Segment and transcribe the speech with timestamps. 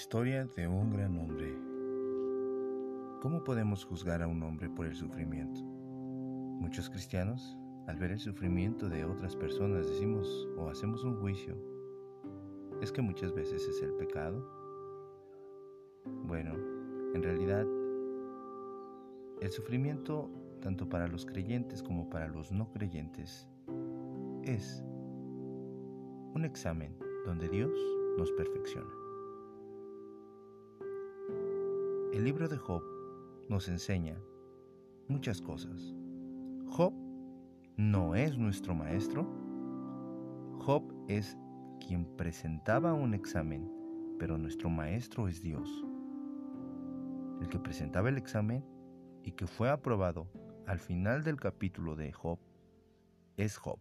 [0.00, 1.54] Historia de un gran hombre.
[3.20, 5.60] ¿Cómo podemos juzgar a un hombre por el sufrimiento?
[5.62, 7.54] Muchos cristianos,
[7.86, 11.54] al ver el sufrimiento de otras personas, decimos o hacemos un juicio.
[12.80, 14.42] ¿Es que muchas veces es el pecado?
[16.24, 16.54] Bueno,
[17.14, 17.66] en realidad,
[19.42, 20.30] el sufrimiento,
[20.62, 23.46] tanto para los creyentes como para los no creyentes,
[24.44, 24.82] es
[26.34, 26.96] un examen
[27.26, 27.78] donde Dios
[28.16, 29.09] nos perfecciona.
[32.12, 32.82] El libro de Job
[33.48, 34.18] nos enseña
[35.06, 35.94] muchas cosas.
[36.66, 36.92] Job
[37.76, 39.24] no es nuestro maestro.
[40.58, 41.38] Job es
[41.78, 43.70] quien presentaba un examen,
[44.18, 45.68] pero nuestro maestro es Dios.
[47.40, 48.64] El que presentaba el examen
[49.22, 50.26] y que fue aprobado
[50.66, 52.40] al final del capítulo de Job
[53.36, 53.78] es Job.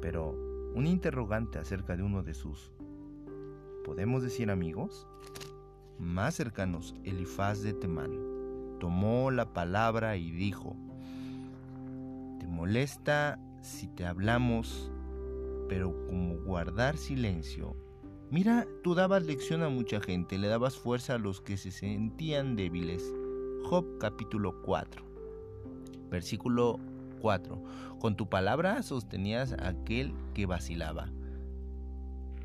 [0.00, 0.30] Pero
[0.76, 2.72] un interrogante acerca de uno de sus,
[3.84, 5.08] ¿podemos decir amigos?
[5.98, 8.12] Más cercanos, Elifaz de Temán,
[8.80, 10.76] tomó la palabra y dijo,
[12.38, 14.90] ¿te molesta si te hablamos,
[15.68, 17.76] pero como guardar silencio?
[18.30, 22.56] Mira, tú dabas lección a mucha gente, le dabas fuerza a los que se sentían
[22.56, 23.02] débiles.
[23.64, 25.04] Job capítulo 4,
[26.10, 26.80] versículo
[27.20, 27.62] 4.
[28.00, 31.10] Con tu palabra sostenías a aquel que vacilaba.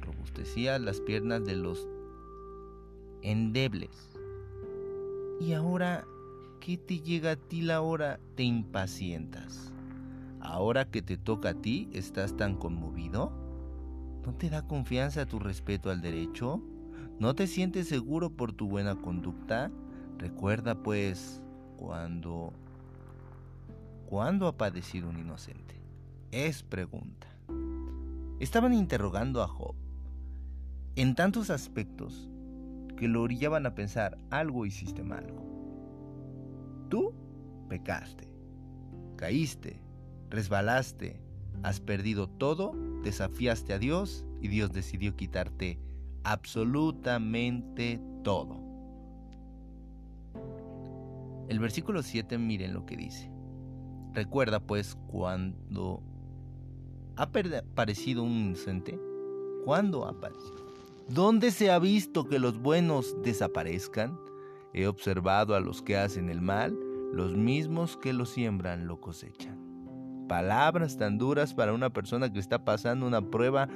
[0.02, 1.88] Robustecías las piernas de los
[3.21, 4.09] endebles.
[5.39, 6.05] Y ahora
[6.59, 9.71] ¿qué te llega a ti la hora, te impacientas.
[10.39, 13.31] Ahora que te toca a ti, ¿estás tan conmovido?
[14.25, 16.61] ¿No te da confianza tu respeto al derecho?
[17.19, 19.71] ¿No te sientes seguro por tu buena conducta?
[20.17, 21.41] Recuerda pues
[21.77, 22.53] cuando...
[24.07, 25.75] ¿Cuándo ha padecido un inocente?
[26.31, 27.27] Es pregunta.
[28.39, 29.75] Estaban interrogando a Job.
[30.95, 32.29] En tantos aspectos,
[33.00, 35.26] que lo orillaban a pensar algo hiciste mal.
[36.89, 37.14] Tú
[37.70, 38.27] pecaste,
[39.15, 39.82] caíste,
[40.30, 41.21] resbalaste,
[41.64, 45.80] has perdido todo, desafiaste a Dios y Dios decidió quitarte
[46.26, 48.59] absolutamente todo.
[51.48, 53.32] El versículo 7 miren lo que dice.
[54.14, 56.04] Recuerda pues cuando
[57.15, 58.99] ha aparecido un inocente,
[59.64, 60.68] ¿cuándo ha aparecido?
[61.09, 64.20] ¿Dónde se ha visto que los buenos desaparezcan?
[64.73, 66.77] He observado a los que hacen el mal,
[67.11, 69.58] los mismos que lo siembran lo cosechan.
[70.27, 73.67] Palabras tan duras para una persona que está pasando una prueba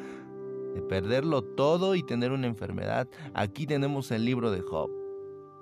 [0.75, 3.07] de perderlo todo y tener una enfermedad.
[3.33, 4.91] Aquí tenemos el libro de Job.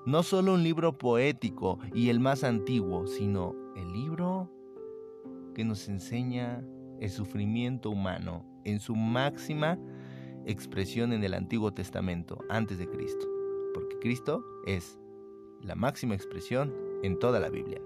[0.05, 4.51] No solo un libro poético y el más antiguo, sino el libro
[5.55, 6.65] que nos enseña
[6.99, 9.79] el sufrimiento humano en su máxima
[10.45, 13.27] expresión en el Antiguo Testamento antes de Cristo,
[13.73, 14.99] porque Cristo es
[15.61, 17.81] la máxima expresión en toda la Biblia.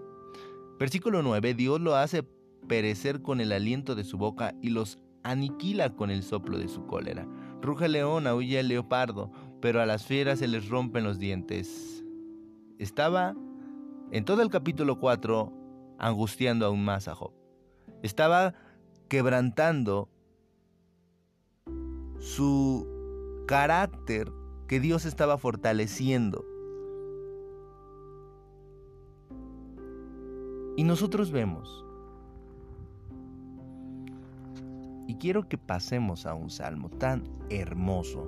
[0.79, 2.23] Versículo 9, Dios lo hace
[2.67, 6.85] perecer con el aliento de su boca y los aniquila con el soplo de su
[6.85, 7.27] cólera.
[7.61, 12.03] Ruge el león, aúlla el leopardo, pero a las fieras se les rompen los dientes.
[12.77, 13.35] Estaba
[14.11, 15.51] en todo el capítulo 4
[15.97, 17.31] angustiando aún más a Job.
[18.03, 18.53] Estaba
[19.07, 20.09] quebrantando
[22.35, 22.85] su
[23.47, 24.29] carácter
[24.67, 26.43] que Dios estaba fortaleciendo.
[30.75, 31.85] Y nosotros vemos.
[35.07, 38.27] Y quiero que pasemos a un salmo tan hermoso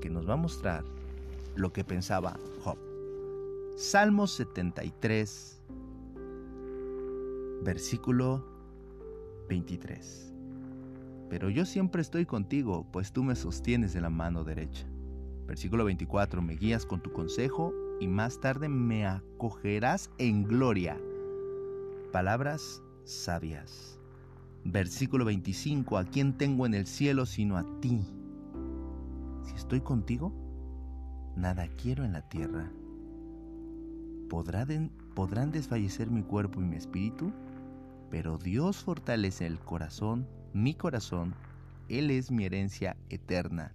[0.00, 0.84] que nos va a mostrar
[1.56, 2.78] lo que pensaba Job.
[3.76, 5.60] Salmo 73,
[7.64, 8.44] versículo
[9.48, 10.29] 23
[11.30, 14.84] pero yo siempre estoy contigo, pues tú me sostienes de la mano derecha.
[15.46, 21.00] Versículo 24, me guías con tu consejo y más tarde me acogerás en gloria.
[22.12, 24.00] Palabras sabias.
[24.64, 28.00] Versículo 25, ¿a quién tengo en el cielo sino a ti?
[29.44, 30.32] Si estoy contigo,
[31.36, 32.72] nada quiero en la tierra.
[34.28, 37.32] ¿Podrán, podrán desfallecer mi cuerpo y mi espíritu,
[38.10, 41.34] pero Dios fortalece el corazón mi corazón,
[41.88, 43.72] Él es mi herencia eterna.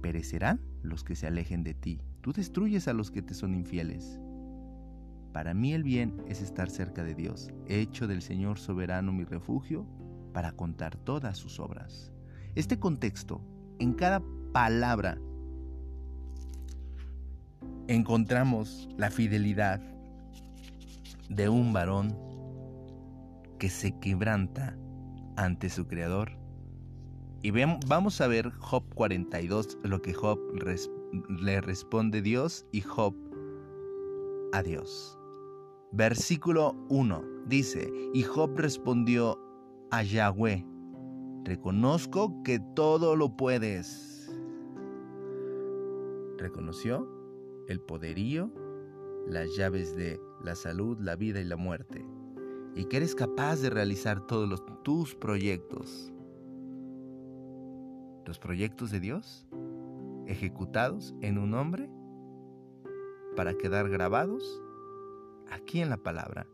[0.00, 4.20] Perecerán los que se alejen de ti, tú destruyes a los que te son infieles.
[5.32, 9.24] Para mí el bien es estar cerca de Dios, he hecho del Señor soberano mi
[9.24, 9.86] refugio
[10.32, 12.12] para contar todas sus obras.
[12.54, 13.40] Este contexto,
[13.78, 14.22] en cada
[14.52, 15.18] palabra,
[17.86, 19.80] encontramos la fidelidad
[21.28, 22.16] de un varón
[23.58, 24.76] que se quebranta
[25.38, 26.32] ante su creador.
[27.42, 30.38] Y vamos a ver Job 42, lo que Job
[31.40, 33.14] le responde Dios y Job
[34.52, 35.16] a Dios.
[35.92, 39.38] Versículo 1 dice, y Job respondió
[39.92, 40.66] a Yahweh,
[41.44, 44.36] reconozco que todo lo puedes.
[46.36, 47.08] Reconoció
[47.68, 48.52] el poderío,
[49.28, 52.04] las llaves de la salud, la vida y la muerte,
[52.74, 56.12] y que eres capaz de realizar todos tus proyectos.
[58.24, 59.46] Los proyectos de Dios
[60.26, 61.88] ejecutados en un hombre
[63.34, 64.62] para quedar grabados
[65.50, 66.46] aquí en la palabra.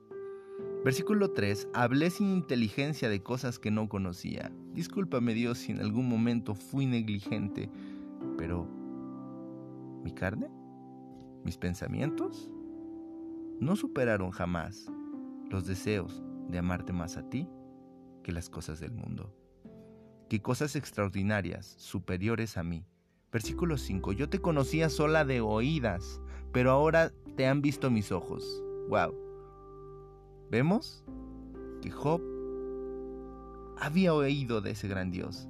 [0.84, 1.68] Versículo 3.
[1.72, 4.52] Hablé sin inteligencia de cosas que no conocía.
[4.74, 7.70] Discúlpame Dios si en algún momento fui negligente,
[8.36, 8.68] pero
[10.02, 10.48] ¿mi carne?
[11.42, 12.50] ¿Mis pensamientos?
[13.60, 14.90] No superaron jamás
[15.54, 17.48] los deseos de amarte más a ti
[18.24, 19.32] que las cosas del mundo.
[20.28, 22.84] Que cosas extraordinarias, superiores a mí.
[23.30, 24.12] Versículo 5.
[24.12, 26.20] Yo te conocía sola de oídas,
[26.52, 28.44] pero ahora te han visto mis ojos.
[28.88, 29.14] Wow.
[30.50, 31.04] Vemos
[31.80, 32.20] que Job
[33.78, 35.48] había oído de ese gran Dios.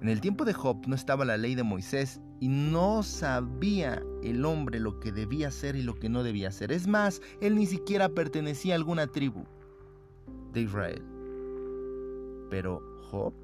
[0.00, 4.46] En el tiempo de Job no estaba la ley de Moisés y no sabía el
[4.46, 6.72] hombre lo que debía hacer y lo que no debía hacer.
[6.72, 9.44] Es más, él ni siquiera pertenecía a alguna tribu
[10.54, 11.02] de Israel.
[12.48, 13.34] Pero Job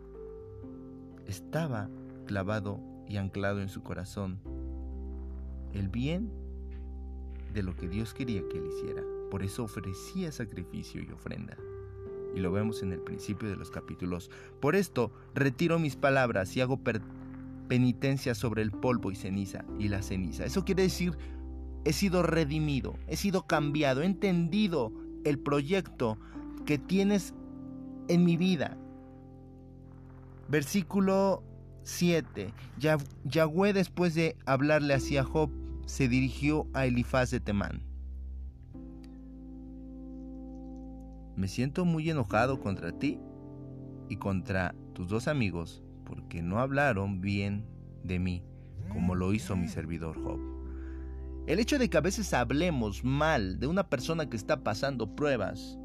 [1.26, 1.90] estaba
[2.24, 4.40] clavado y anclado en su corazón
[5.74, 6.30] el bien
[7.52, 9.02] de lo que Dios quería que él hiciera.
[9.30, 11.56] Por eso ofrecía sacrificio y ofrenda.
[12.36, 14.30] Y lo vemos en el principio de los capítulos.
[14.60, 16.78] Por esto retiro mis palabras y hago
[17.66, 20.44] penitencia sobre el polvo y ceniza y la ceniza.
[20.44, 21.16] Eso quiere decir,
[21.84, 24.92] he sido redimido, he sido cambiado, he entendido
[25.24, 26.18] el proyecto
[26.66, 27.34] que tienes
[28.08, 28.76] en mi vida.
[30.48, 31.42] Versículo
[31.84, 32.52] 7.
[33.24, 35.50] Yahweh después de hablarle hacia Job
[35.86, 37.82] se dirigió a Elifaz de Temán.
[41.36, 43.20] Me siento muy enojado contra ti
[44.08, 47.66] y contra tus dos amigos porque no hablaron bien
[48.02, 48.42] de mí
[48.88, 50.40] como lo hizo mi servidor Job.
[51.46, 55.78] El hecho de que a veces hablemos mal de una persona que está pasando pruebas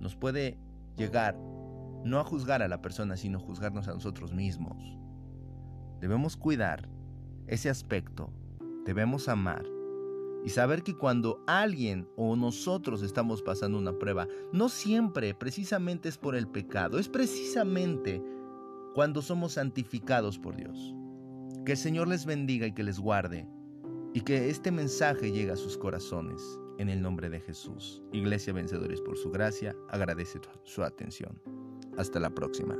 [0.00, 0.58] nos puede
[0.96, 1.36] llegar
[2.04, 4.96] no a juzgar a la persona, sino juzgarnos a nosotros mismos.
[6.00, 6.88] Debemos cuidar
[7.46, 8.30] ese aspecto,
[8.84, 9.64] debemos amar
[10.46, 16.18] y saber que cuando alguien o nosotros estamos pasando una prueba, no siempre precisamente es
[16.18, 18.22] por el pecado, es precisamente
[18.94, 20.94] cuando somos santificados por Dios.
[21.64, 23.48] Que el Señor les bendiga y que les guarde
[24.14, 26.40] y que este mensaje llegue a sus corazones
[26.78, 28.04] en el nombre de Jesús.
[28.12, 31.42] Iglesia Vencedores por su gracia, agradece su atención.
[31.98, 32.76] Hasta la próxima.